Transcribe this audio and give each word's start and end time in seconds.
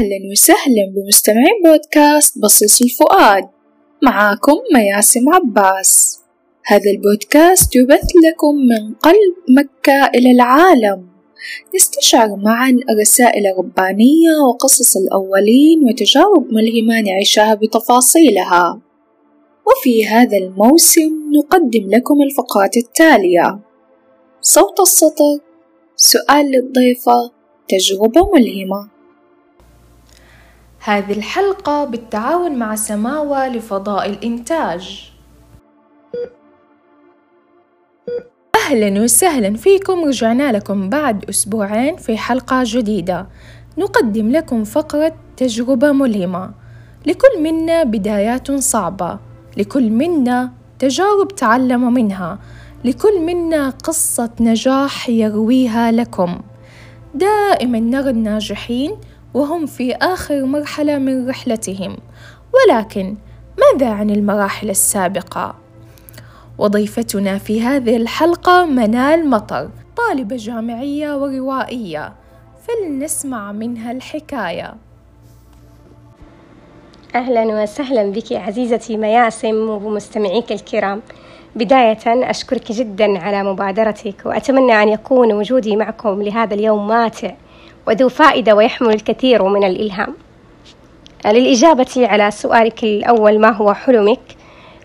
أهلا 0.00 0.30
وسهلا 0.32 0.92
بمستمعين 0.94 1.62
بودكاست 1.64 2.38
بصيص 2.38 2.82
الفؤاد. 2.82 3.48
معاكم 4.02 4.52
مياسم 4.74 5.34
عباس. 5.34 6.20
هذا 6.66 6.90
البودكاست 6.90 7.76
يبث 7.76 8.08
لكم 8.26 8.54
من 8.54 8.94
قلب 8.94 9.34
مكة 9.48 10.10
إلى 10.14 10.30
العالم. 10.30 11.06
نستشعر 11.74 12.36
معا 12.36 12.76
الرسائل 12.90 13.46
الربانية 13.46 14.30
وقصص 14.48 14.96
الأولين 14.96 15.84
وتجارب 15.84 16.46
ملهمة 16.52 17.00
نعيشها 17.00 17.54
بتفاصيلها. 17.54 18.80
وفي 19.66 20.06
هذا 20.06 20.36
الموسم 20.36 21.32
نقدم 21.36 21.90
لكم 21.90 22.22
الفقرات 22.22 22.76
التالية. 22.76 23.58
صوت 24.40 24.80
السطر 24.80 25.38
سؤال 25.96 26.46
للضيفة 26.50 27.30
تجربة 27.68 28.30
ملهمة. 28.34 28.99
هذه 30.82 31.12
الحلقة 31.12 31.84
بالتعاون 31.84 32.58
مع 32.58 32.74
سماوة 32.74 33.48
لفضاء 33.48 34.10
الإنتاج. 34.10 35.12
أهلا 38.56 39.02
وسهلا 39.02 39.56
فيكم 39.56 40.04
رجعنا 40.04 40.52
لكم 40.52 40.88
بعد 40.90 41.24
أسبوعين 41.24 41.96
في 41.96 42.16
حلقة 42.16 42.62
جديدة. 42.66 43.26
نقدم 43.78 44.30
لكم 44.30 44.64
فقرة 44.64 45.14
تجربة 45.36 45.92
ملهمة. 45.92 46.50
لكل 47.06 47.42
منا 47.42 47.82
بدايات 47.82 48.52
صعبة. 48.52 49.18
لكل 49.56 49.90
منا 49.90 50.52
تجارب 50.78 51.28
تعلم 51.28 51.94
منها. 51.94 52.38
لكل 52.84 53.20
منا 53.20 53.70
قصة 53.70 54.30
نجاح 54.40 55.08
يرويها 55.08 55.92
لكم. 55.92 56.40
دائما 57.14 57.80
نرى 57.80 58.10
الناجحين 58.10 58.96
وهم 59.34 59.66
في 59.66 59.94
آخر 59.94 60.44
مرحلة 60.44 60.98
من 60.98 61.28
رحلتهم. 61.28 61.96
ولكن 62.54 63.16
ماذا 63.58 63.90
عن 63.90 64.10
المراحل 64.10 64.70
السابقة؟ 64.70 65.54
وضيفتنا 66.58 67.38
في 67.38 67.62
هذه 67.62 67.96
الحلقة 67.96 68.64
منال 68.66 69.30
مطر 69.30 69.70
طالبة 69.96 70.36
جامعية 70.36 71.16
وروائية. 71.16 72.12
فلنسمع 72.62 73.52
منها 73.52 73.92
الحكاية. 73.92 74.74
أهلا 77.14 77.62
وسهلا 77.62 78.12
بك 78.12 78.32
عزيزتي 78.32 78.96
مياسم 78.96 79.68
وبمستمعيك 79.68 80.52
الكرام. 80.52 81.02
بداية 81.56 82.30
أشكرك 82.30 82.72
جدا 82.72 83.18
على 83.18 83.42
مبادرتك 83.42 84.14
وأتمنى 84.24 84.82
أن 84.82 84.88
يكون 84.88 85.32
وجودي 85.32 85.76
معكم 85.76 86.22
لهذا 86.22 86.54
اليوم 86.54 86.88
ماتع. 86.88 87.30
وذو 87.90 88.08
فائدة 88.08 88.54
ويحمل 88.54 88.94
الكثير 88.94 89.42
من 89.42 89.64
الإلهام. 89.64 90.14
للإجابة 91.26 91.86
على 91.96 92.30
سؤالك 92.30 92.84
الأول 92.84 93.40
ما 93.40 93.50
هو 93.50 93.74
حلمك؟ 93.74 94.20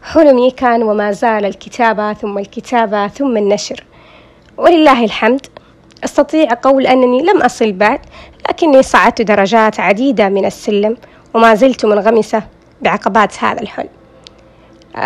حلمي 0.04 0.52
كان 0.52 0.84
وما 0.84 1.12
زال 1.12 1.46
الكتابة 1.46 2.14
ثم 2.14 2.38
الكتابة 2.38 3.08
ثم 3.08 3.38
النشر. 3.38 3.84
ولله 4.58 5.04
الحمد. 5.04 5.46
أستطيع 6.04 6.48
قول 6.62 6.88
أنني 6.88 7.22
لم 7.22 7.42
أصل 7.42 7.72
بعد 7.72 8.00
لكني 8.50 8.84
صعدت 8.84 9.22
درجات 9.22 9.80
عديدة 9.80 10.30
من 10.30 10.46
السلم 10.46 10.98
وما 11.34 11.56
زلت 11.56 11.86
منغمسة 11.86 12.44
بعقبات 12.82 13.44
هذا 13.44 13.62
الحلم. 13.62 13.90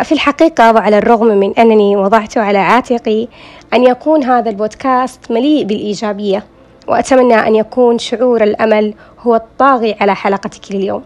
في 0.04 0.12
الحقيقة 0.12 0.74
وعلى 0.74 0.98
الرغم 0.98 1.28
من 1.28 1.54
أنني 1.54 1.96
وضعت 1.96 2.38
على 2.38 2.58
عاتقي 2.58 3.28
أن 3.74 3.84
يكون 3.84 4.24
هذا 4.24 4.50
البودكاست 4.50 5.32
مليء 5.32 5.66
بالإيجابية 5.66 6.44
وأتمنى 6.90 7.48
أن 7.48 7.56
يكون 7.56 7.98
شعور 7.98 8.44
الأمل 8.44 8.94
هو 9.20 9.36
الطاغي 9.36 9.96
على 10.02 10.16
حلقتك 10.16 10.72
لليوم 10.72 11.04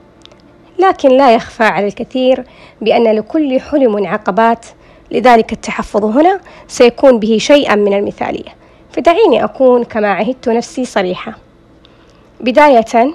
لكن 0.79 1.09
لا 1.09 1.33
يخفى 1.33 1.63
على 1.63 1.87
الكثير 1.87 2.43
بأن 2.81 3.03
لكل 3.03 3.59
حلم 3.59 4.07
عقبات 4.07 4.65
لذلك 5.11 5.53
التحفظ 5.53 6.05
هنا 6.05 6.39
سيكون 6.67 7.19
به 7.19 7.37
شيئا 7.39 7.75
من 7.75 7.93
المثالية. 7.93 8.49
فدعيني 8.91 9.43
أكون 9.43 9.83
كما 9.83 10.07
عهدت 10.07 10.49
نفسي 10.49 10.85
صريحة. 10.85 11.33
بداية 12.39 13.13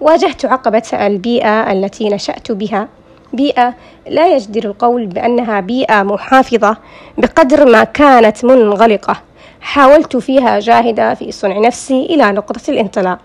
واجهت 0.00 0.44
عقبة 0.44 1.06
البيئة 1.06 1.72
التي 1.72 2.08
نشأت 2.08 2.52
بها. 2.52 2.88
بيئة 3.32 3.74
لا 4.08 4.34
يجدر 4.34 4.64
القول 4.64 5.06
بأنها 5.06 5.60
بيئة 5.60 6.02
محافظة 6.02 6.76
بقدر 7.18 7.66
ما 7.66 7.84
كانت 7.84 8.44
منغلقة. 8.44 9.16
حاولت 9.64 10.16
فيها 10.16 10.58
جاهدة 10.60 11.14
في 11.14 11.32
صنع 11.32 11.58
نفسي 11.58 12.06
إلى 12.10 12.32
نقطة 12.32 12.60
الانطلاق. 12.70 13.18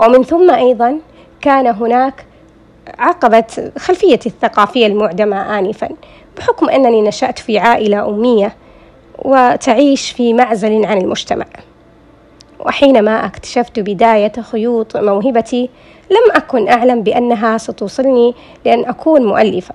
ومن 0.00 0.22
ثم 0.22 0.50
أيضا 0.50 0.98
كان 1.40 1.66
هناك 1.66 2.26
عقبة 2.98 3.70
خلفية 3.78 4.18
الثقافية 4.26 4.86
المعدمة 4.86 5.58
آنفا 5.58 5.88
بحكم 6.36 6.68
أنني 6.68 7.02
نشأت 7.02 7.38
في 7.38 7.58
عائلة 7.58 8.08
أمية 8.08 8.54
وتعيش 9.18 10.10
في 10.10 10.32
معزل 10.32 10.84
عن 10.84 10.98
المجتمع. 10.98 11.46
وحينما 12.60 13.26
اكتشفت 13.26 13.78
بداية 13.80 14.32
خيوط 14.32 14.96
موهبتي 14.96 15.70
لم 16.10 16.36
أكن 16.36 16.68
أعلم 16.68 17.02
بأنها 17.02 17.58
ستوصلني 17.58 18.34
لأن 18.64 18.84
أكون 18.84 19.26
مؤلفة. 19.26 19.74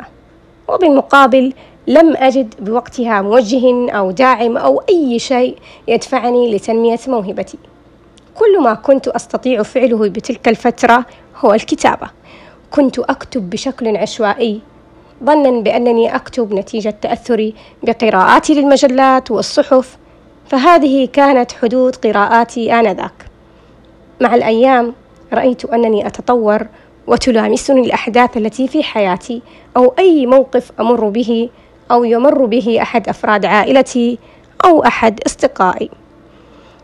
وبالمقابل 0.67 1.53
لم 1.87 2.15
أجد 2.17 2.53
بوقتها 2.59 3.21
موجه 3.21 3.91
أو 3.91 4.11
داعم 4.11 4.57
أو 4.57 4.83
أي 4.89 5.19
شيء 5.19 5.57
يدفعني 5.87 6.55
لتنمية 6.55 6.99
موهبتي. 7.07 7.57
كل 8.35 8.61
ما 8.61 8.73
كنت 8.73 9.07
أستطيع 9.07 9.63
فعله 9.63 10.09
بتلك 10.09 10.47
الفترة 10.47 11.05
هو 11.37 11.53
الكتابة. 11.53 12.09
كنت 12.71 12.99
أكتب 12.99 13.49
بشكل 13.49 13.97
عشوائي 13.97 14.61
ظنا 15.23 15.61
بأنني 15.61 16.15
أكتب 16.15 16.53
نتيجة 16.53 16.95
تأثري 17.01 17.53
بقراءاتي 17.83 18.53
للمجلات 18.53 19.31
والصحف 19.31 19.97
فهذه 20.47 21.05
كانت 21.13 21.51
حدود 21.51 21.95
قراءاتي 21.95 22.73
آنذاك. 22.79 23.25
مع 24.21 24.35
الأيام 24.35 24.93
رأيت 25.33 25.65
أنني 25.65 26.07
أتطور 26.07 26.67
وتلامسني 27.07 27.81
الأحداث 27.81 28.37
التي 28.37 28.67
في 28.67 28.83
حياتي 28.83 29.41
أو 29.77 29.93
أي 29.99 30.25
موقف 30.25 30.71
أمر 30.79 31.09
به 31.09 31.49
أو 31.91 32.03
يمر 32.03 32.45
به 32.45 32.81
أحد 32.81 33.09
أفراد 33.09 33.45
عائلتي 33.45 34.17
أو 34.65 34.83
أحد 34.83 35.19
أصدقائي. 35.25 35.89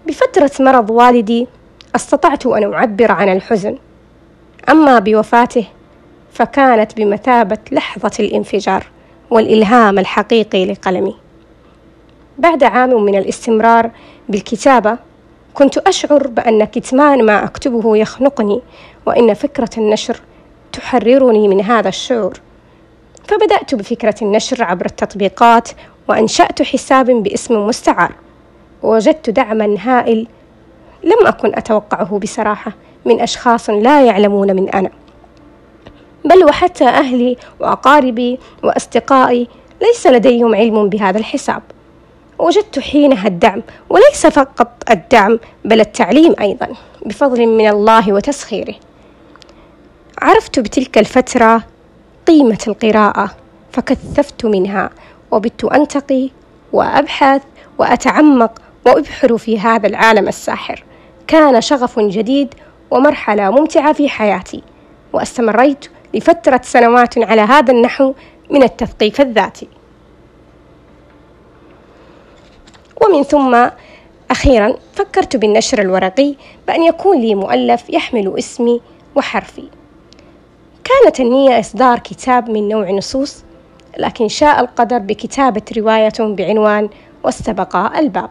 بفترة 0.07 0.51
مرض 0.59 0.89
والدي 0.89 1.47
استطعت 1.95 2.45
أن 2.45 2.73
أعبر 2.73 3.11
عن 3.11 3.29
الحزن. 3.29 3.77
أما 4.69 4.99
بوفاته 4.99 5.65
فكانت 6.33 6.97
بمثابة 6.97 7.57
لحظة 7.71 8.11
الانفجار 8.19 8.85
والإلهام 9.29 9.99
الحقيقي 9.99 10.65
لقلمي. 10.65 11.15
بعد 12.37 12.63
عام 12.63 13.03
من 13.03 13.15
الاستمرار 13.15 13.91
بالكتابة 14.29 14.97
كنت 15.53 15.77
أشعر 15.77 16.27
بأن 16.27 16.63
كتمان 16.63 17.25
ما 17.25 17.43
أكتبه 17.43 17.97
يخنقني 17.97 18.61
وإن 19.05 19.33
فكرة 19.33 19.69
النشر 19.77 20.21
تحررني 20.73 21.47
من 21.47 21.61
هذا 21.61 21.89
الشعور. 21.89 22.39
فبدأت 23.31 23.75
بفكرة 23.75 24.15
النشر 24.21 24.63
عبر 24.63 24.85
التطبيقات 24.85 25.69
وأنشأت 26.07 26.61
حساب 26.61 27.05
باسم 27.05 27.67
مستعار. 27.67 28.11
ووجدت 28.83 29.29
دعما 29.29 29.75
هائل 29.79 30.27
لم 31.03 31.27
أكن 31.27 31.55
أتوقعه 31.55 32.19
بصراحة 32.19 32.71
من 33.05 33.21
أشخاص 33.21 33.69
لا 33.69 34.05
يعلمون 34.05 34.55
من 34.55 34.69
أنا. 34.69 34.89
بل 36.25 36.45
وحتى 36.45 36.87
أهلي 36.87 37.37
وأقاربي 37.59 38.39
وأصدقائي 38.63 39.47
ليس 39.81 40.07
لديهم 40.07 40.55
علم 40.55 40.89
بهذا 40.89 41.17
الحساب. 41.17 41.61
وجدت 42.39 42.79
حينها 42.79 43.27
الدعم 43.27 43.61
وليس 43.89 44.27
فقط 44.27 44.71
الدعم 44.89 45.39
بل 45.65 45.79
التعليم 45.79 46.35
أيضا 46.41 46.67
بفضل 47.05 47.47
من 47.47 47.69
الله 47.69 48.13
وتسخيره. 48.13 48.75
عرفت 50.21 50.59
بتلك 50.59 50.97
الفترة 50.97 51.63
قيمة 52.31 52.59
القراءة 52.67 53.35
فكثفت 53.71 54.45
منها 54.45 54.89
وبت 55.31 55.63
أنتقي 55.63 56.29
وأبحث 56.73 57.41
وأتعمق 57.77 58.61
وأبحر 58.85 59.37
في 59.37 59.59
هذا 59.59 59.87
العالم 59.87 60.27
الساحر. 60.27 60.83
كان 61.27 61.61
شغف 61.61 61.99
جديد 61.99 62.53
ومرحلة 62.91 63.49
ممتعة 63.49 63.93
في 63.93 64.09
حياتي 64.09 64.63
واستمريت 65.13 65.85
لفترة 66.13 66.61
سنوات 66.63 67.17
على 67.17 67.41
هذا 67.41 67.73
النحو 67.73 68.13
من 68.49 68.63
التثقيف 68.63 69.21
الذاتي. 69.21 69.67
ومن 73.01 73.23
ثم 73.23 73.69
أخيرا 74.31 74.75
فكرت 74.93 75.35
بالنشر 75.35 75.81
الورقي 75.81 76.35
بأن 76.67 76.83
يكون 76.83 77.21
لي 77.21 77.35
مؤلف 77.35 77.89
يحمل 77.89 78.33
اسمي 78.39 78.81
وحرفي. 79.15 79.80
كانت 80.91 81.19
النية 81.19 81.59
إصدار 81.59 81.99
كتاب 81.99 82.49
من 82.49 82.67
نوع 82.67 82.91
نصوص 82.91 83.43
لكن 83.97 84.27
شاء 84.27 84.59
القدر 84.59 84.97
بكتابة 84.97 85.61
رواية 85.77 86.13
بعنوان 86.19 86.89
واستبق 87.23 87.75
الباب. 87.75 88.29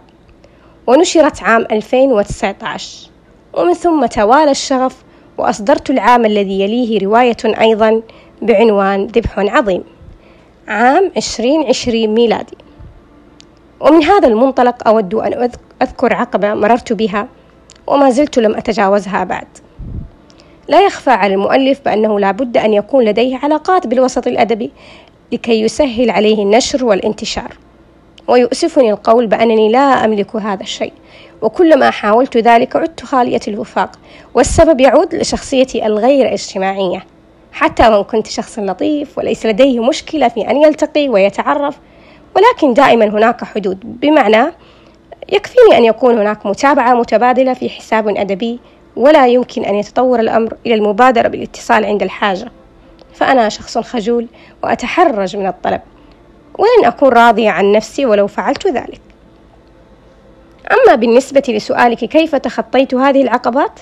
ونشرت 0.87 1.43
عام 1.43 1.67
2019 1.71 3.11
ومن 3.55 3.75
ثم 3.75 4.07
توالى 4.07 4.51
الشغف 4.51 4.97
وأصدرت 5.39 5.91
العام 5.91 6.25
الذي 6.25 6.61
يليه 6.61 7.05
رواية 7.07 7.37
أيضا 7.45 8.03
بعنوان 8.43 9.07
ذبح 9.07 9.39
عظيم. 9.39 9.85
عام 10.69 11.13
2020 11.17 12.07
ميلادي. 12.07 12.57
ومن 13.81 14.05
هذا 14.05 14.29
المنطلق 14.29 14.89
أود 14.89 15.15
أن 15.15 15.51
أذكر 15.83 16.15
عقبة 16.15 16.55
مررت 16.55 16.93
بها 16.93 17.29
وما 17.87 18.11
زلت 18.11 18.39
لم 18.39 18.55
أتجاوزها 18.55 19.25
بعد. 19.25 19.47
لا 20.71 20.81
يخفى 20.81 21.11
على 21.11 21.35
المؤلف 21.35 21.81
بأنه 21.85 22.21
لا 22.21 22.31
بد 22.31 22.57
أن 22.57 22.75
يكون 22.75 23.05
لديه 23.05 23.37
علاقات 23.43 23.87
بالوسط 23.87 24.27
الأدبي 24.27 24.71
لكي 25.33 25.61
يسهل 25.61 26.11
عليه 26.11 26.43
النشر 26.43 26.85
والانتشار. 26.85 27.57
ويؤسفني 28.29 28.91
القول 28.91 29.27
بأنني 29.27 29.73
لا 29.73 30.05
أملك 30.05 30.37
هذا 30.37 30.63
الشيء 30.63 30.93
وكلما 31.43 31.91
حاولت 31.91 32.37
ذلك 32.37 32.77
عدت 32.77 33.05
خالية 33.05 33.41
الوفاق 33.49 33.91
والسبب 34.35 34.81
يعود 34.81 35.15
لشخصيتي 35.15 35.87
الغير 35.87 36.33
اجتماعية. 36.33 37.05
حتى 37.53 37.89
وإن 37.89 38.05
كنت 38.05 38.27
شخص 38.27 38.59
لطيف 38.59 39.19
وليس 39.19 39.47
لديه 39.47 39.81
مشكلة 39.81 40.29
في 40.29 40.51
أن 40.51 40.63
يلتقي 40.63 41.09
ويتعرف 41.09 41.79
ولكن 42.37 42.75
دائما 42.75 43.05
هناك 43.05 43.45
حدود. 43.45 44.01
بمعنى 44.01 44.53
يكفيني 45.29 45.79
أن 45.79 45.85
يكون 45.85 46.19
هناك 46.19 46.47
متابعة 46.47 46.95
متبادلة 46.95 47.55
في 47.55 47.69
حساب 47.69 48.09
أدبي 48.09 48.61
ولا 48.97 49.27
يمكن 49.27 49.65
أن 49.65 49.75
يتطور 49.75 50.21
الأمر 50.21 50.57
إلى 50.67 50.75
المبادرة 50.75 51.29
بالاتصال 51.29 51.85
عند 51.85 52.03
الحاجة. 52.03 52.53
فأنا 53.15 53.49
شخص 53.49 53.79
خجول 53.79 54.27
وأتحرج 54.63 55.37
من 55.37 55.47
الطلب 55.47 55.81
ولن 56.59 56.85
أكون 56.85 57.09
راضية 57.09 57.51
عن 57.51 57.73
نفسي 57.73 58.07
ولو 58.07 58.27
فعلت 58.27 58.67
ذلك. 58.67 59.01
أما 60.73 60.95
بالنسبة 60.95 61.43
لسؤالك 61.49 61.99
كيف 61.99 62.37
تخطيت 62.37 62.95
هذه 62.95 63.23
العقبات؟ 63.23 63.81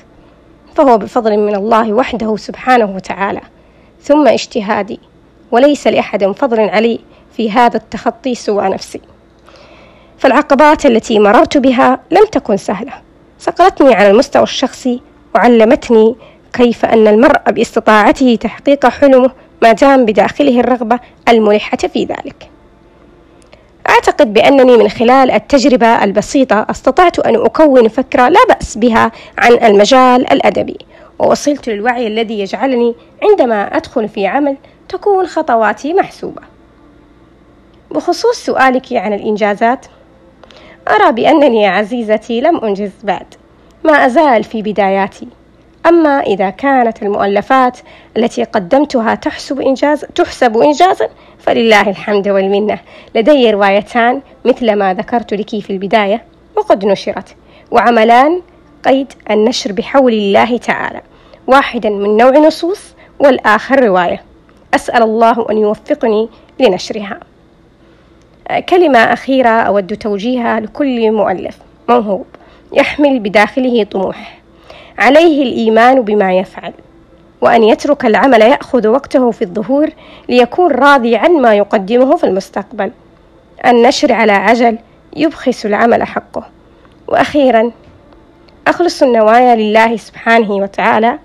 فهو 0.74 0.98
بفضل 0.98 1.36
من 1.36 1.54
الله 1.54 1.92
وحده 1.92 2.36
سبحانه 2.36 2.94
وتعالى 2.96 3.40
ثم 4.02 4.28
اجتهادي 4.28 5.00
وليس 5.50 5.86
لأحد 5.86 6.24
فضل 6.24 6.60
علي 6.60 7.00
في 7.36 7.50
هذا 7.50 7.76
التخطي 7.76 8.34
سوى 8.34 8.68
نفسي. 8.68 9.00
فالعقبات 10.18 10.86
التي 10.86 11.18
مررت 11.18 11.56
بها 11.56 12.00
لم 12.10 12.24
تكن 12.32 12.56
سهلة. 12.56 12.92
صقلتني 13.38 13.94
على 13.94 14.10
المستوى 14.10 14.42
الشخصي 14.42 15.00
وعلمتني 15.34 16.16
كيف 16.52 16.84
أن 16.84 17.08
المرء 17.08 17.50
باستطاعته 17.50 18.38
تحقيق 18.40 18.86
حلمه 18.86 19.30
ما 19.62 19.72
دام 19.72 20.04
بداخله 20.04 20.60
الرغبة 20.60 21.00
الملحة 21.28 21.76
في 21.76 22.04
ذلك. 22.04 22.50
أعتقد 23.88 24.32
بأنني 24.32 24.76
من 24.76 24.88
خلال 24.88 25.30
التجربة 25.30 26.04
البسيطة 26.04 26.66
أستطعت 26.70 27.18
أن 27.18 27.34
أكون 27.34 27.88
فكرة 27.88 28.28
لا 28.28 28.40
بأس 28.48 28.78
بها 28.78 29.12
عن 29.38 29.52
المجال 29.52 30.32
الأدبي 30.32 30.78
ووصلت 31.18 31.68
للوعي 31.68 32.06
الذي 32.06 32.40
يجعلني 32.40 32.94
عندما 33.22 33.76
أدخل 33.76 34.08
في 34.08 34.26
عمل 34.26 34.56
تكون 34.88 35.26
خطواتي 35.26 35.94
محسوبة. 35.94 36.42
بخصوص 37.90 38.36
سؤالك 38.36 38.92
عن 38.92 39.12
الإنجازات 39.12 39.86
أرى 40.90 41.12
بأنني 41.12 41.62
يا 41.62 41.70
عزيزتي 41.70 42.40
لم 42.40 42.56
أنجز 42.56 42.92
بعد 43.04 43.26
ما 43.84 43.92
أزال 43.92 44.44
في 44.44 44.62
بداياتي. 44.62 45.28
أما 45.86 46.20
إذا 46.20 46.50
كانت 46.50 47.02
المؤلفات 47.02 47.78
التي 48.16 48.44
قدمتها 48.44 49.14
تحسب 49.14 49.60
إنجاز 49.60 50.04
تحسب 50.14 50.56
إنجازا 50.56 51.08
فلله 51.38 51.90
الحمد 51.90 52.28
والمنة. 52.28 52.78
لدي 53.14 53.50
روايتان 53.50 54.20
مثل 54.44 54.72
ما 54.72 54.94
ذكرت 54.94 55.34
لك 55.34 55.50
في 55.50 55.70
البداية 55.70 56.24
وقد 56.56 56.84
نشرت. 56.84 57.36
وعملان 57.70 58.42
قيد 58.84 59.12
النشر 59.30 59.72
بحول 59.72 60.12
الله 60.12 60.56
تعالى. 60.56 61.00
واحدا 61.46 61.90
من 61.90 62.16
نوع 62.16 62.38
نصوص 62.38 62.94
والآخر 63.18 63.84
رواية. 63.84 64.22
أسأل 64.74 65.02
الله 65.02 65.46
أن 65.50 65.58
يوفقني 65.58 66.28
لنشرها. 66.60 67.20
كلمة 68.68 68.98
أخيرة 68.98 69.48
أود 69.48 69.96
توجيهها 69.96 70.60
لكل 70.60 71.12
مؤلف. 71.12 71.58
موهوب. 71.88 72.26
يحمل 72.72 73.18
بداخله 73.18 73.84
طموح. 73.84 74.38
عليه 74.98 75.42
الإيمان 75.42 76.02
بما 76.02 76.38
يفعل. 76.38 76.72
وأن 77.40 77.64
يترك 77.64 78.04
العمل 78.04 78.42
يأخذ 78.42 78.86
وقته 78.88 79.30
في 79.30 79.42
الظهور 79.42 79.90
ليكون 80.28 80.70
راضي 80.72 81.16
عن 81.16 81.30
ما 81.32 81.54
يقدمه 81.54 82.16
في 82.16 82.24
المستقبل. 82.24 82.90
النشر 83.66 84.12
على 84.12 84.32
عجل 84.32 84.78
يبخس 85.16 85.66
العمل 85.66 86.02
حقه. 86.02 86.44
وأخيرا 87.08 87.70
أخلص 88.66 89.02
النوايا 89.02 89.56
لله 89.56 89.96
سبحانه 89.96 90.50
وتعالى 90.52 91.18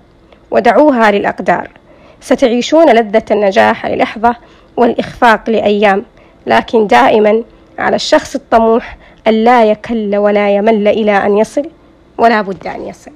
ودعوها 0.50 1.10
للأقدار. 1.10 1.68
ستعيشون 2.20 2.90
لذة 2.90 3.24
النجاح 3.30 3.86
للحظة 3.86 4.36
والإخفاق 4.76 5.50
لأيام. 5.50 6.04
لكن 6.46 6.86
دائما 6.86 7.42
على 7.78 7.96
الشخص 7.96 8.34
الطموح 8.34 8.96
أن 9.26 9.44
لا 9.44 9.64
يكل 9.64 10.16
ولا 10.16 10.56
يمل 10.56 10.88
إلى 10.88 11.12
أن 11.12 11.38
يصل 11.38 11.70
ولا 12.18 12.42
بد 12.42 12.66
أن 12.66 12.86
يصل. 12.86 13.10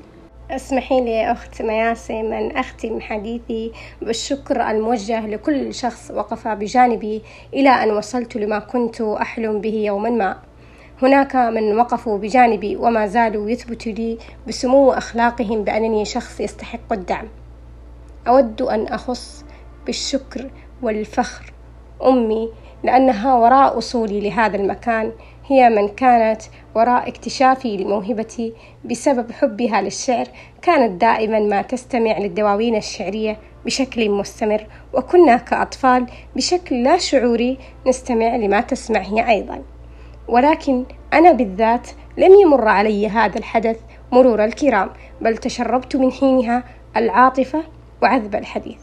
اسمحي 0.50 1.00
لي 1.00 1.10
يا 1.10 1.32
أخت 1.32 1.62
مياسم 1.62 2.32
أن 2.32 2.56
أختم 2.56 3.00
حديثي 3.00 3.72
بالشكر 4.02 4.70
الموجه 4.70 5.26
لكل 5.26 5.74
شخص 5.74 6.10
وقف 6.10 6.48
بجانبي 6.48 7.22
إلى 7.54 7.68
أن 7.68 7.90
وصلت 7.90 8.36
لما 8.36 8.58
كنت 8.58 9.00
أحلم 9.00 9.60
به 9.60 9.74
يوما 9.74 10.10
ما. 10.10 10.36
هناك 11.02 11.36
من 11.36 11.78
وقفوا 11.78 12.18
بجانبي 12.18 12.76
وما 12.76 13.06
زالوا 13.06 13.50
يثبتوا 13.50 13.92
لي 13.92 14.18
بسمو 14.48 14.92
أخلاقهم 14.92 15.64
بأنني 15.64 16.04
شخص 16.04 16.40
يستحق 16.40 16.92
الدعم. 16.92 17.28
أود 18.28 18.62
أن 18.62 18.86
أخص 18.86 19.44
بالشكر 19.86 20.50
والفخر. 20.82 21.52
أمي 22.06 22.48
لأنها 22.82 23.34
وراء 23.34 23.76
وصولي 23.76 24.20
لهذا 24.20 24.56
المكان 24.56 25.12
هي 25.46 25.68
من 25.68 25.88
كانت 25.88 26.42
وراء 26.74 27.08
اكتشافي 27.08 27.76
لموهبتي 27.76 28.54
بسبب 28.84 29.32
حبها 29.32 29.80
للشعر. 29.80 30.26
كانت 30.62 31.00
دائما 31.00 31.40
ما 31.40 31.62
تستمع 31.62 32.18
للدواوين 32.18 32.76
الشعرية 32.76 33.38
بشكل 33.64 34.10
مستمر 34.10 34.66
وكنا 34.94 35.36
كأطفال 35.36 36.06
بشكل 36.36 36.82
لا 36.82 36.98
شعوري 36.98 37.58
نستمع 37.86 38.36
لما 38.36 38.60
تسمع 38.60 39.00
هي 39.00 39.28
أيضا. 39.28 39.62
ولكن 40.28 40.84
أنا 41.12 41.32
بالذات 41.32 41.88
لم 42.16 42.34
يمر 42.34 42.68
علي 42.68 43.08
هذا 43.08 43.38
الحدث 43.38 43.80
مرور 44.12 44.44
الكرام 44.44 44.90
بل 45.20 45.36
تشربت 45.36 45.96
من 45.96 46.12
حينها 46.12 46.64
العاطفة 46.96 47.62
وعذب 48.02 48.34
الحديث. 48.34 48.80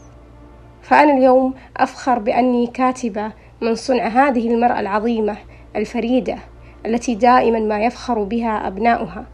فأنا 0.82 1.12
اليوم 1.12 1.54
أفخر 1.76 2.18
بأني 2.18 2.66
كاتبة 2.66 3.32
من 3.60 3.74
صنع 3.74 4.06
هذه 4.06 4.54
المرأة 4.54 4.80
العظيمة 4.80 5.36
الفريدة 5.76 6.38
التي 6.86 7.14
دائما 7.14 7.60
ما 7.60 7.80
يفخر 7.80 8.22
بها 8.22 8.66
أبناؤها. 8.66 9.26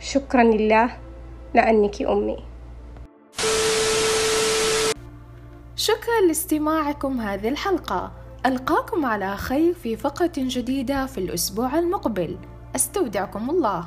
شكرا 0.00 0.42
لله 0.42 0.90
لأنك 1.54 2.02
أمي. 2.02 2.36
شكرا 5.76 6.20
لاستماعكم 6.28 7.20
هذه 7.20 7.48
الحلقة. 7.48 8.12
ألقاكم 8.46 9.06
على 9.06 9.36
خير 9.36 9.74
في 9.74 9.96
فقرة 9.96 10.32
جديدة 10.36 11.06
في 11.06 11.18
الأسبوع 11.18 11.78
المقبل. 11.78 12.38
أستودعكم 12.76 13.50
الله. 13.50 13.84